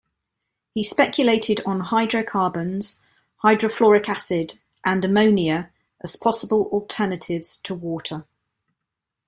[0.73, 2.97] He speculated on hydrocarbons,
[3.43, 5.69] hydrofluoric acid, and ammonia
[6.01, 8.25] as possible alternatives to water.